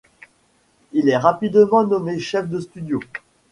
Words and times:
Il 0.93 1.09
est 1.09 1.17
rapidement 1.17 1.83
nommé 1.85 2.17
chef 2.17 2.49
de 2.49 2.59
studio. 2.59 2.99